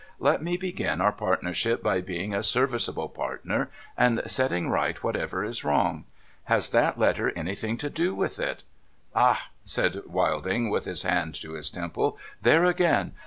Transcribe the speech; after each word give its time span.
Let 0.17 0.41
me 0.41 0.57
begin 0.57 0.99
our 0.99 1.11
partnership 1.11 1.83
by 1.83 2.01
being 2.01 2.33
a 2.33 2.41
serviceable 2.41 3.07
partner, 3.09 3.69
and 3.95 4.23
setting 4.25 4.67
right 4.67 4.97
whatever 5.03 5.43
is 5.43 5.63
wrong. 5.63 6.05
Has 6.45 6.71
that 6.71 6.97
letter 6.97 7.29
anything 7.37 7.77
to 7.77 7.89
do 7.91 8.15
with 8.15 8.39
it?'' 8.39 8.63
Hah!' 9.15 9.51
said 9.63 10.01
Wilding, 10.07 10.71
with 10.71 10.85
his 10.85 11.03
hand 11.03 11.35
to 11.43 11.51
his 11.51 11.69
temple.' 11.69 12.17
There 12.41 12.65
again 12.65 13.13